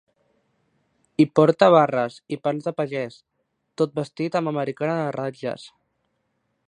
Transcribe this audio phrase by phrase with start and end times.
[1.17, 3.19] Hi porta barres i pans de pagès,
[3.83, 5.69] tot vestit amb americana de ratlles.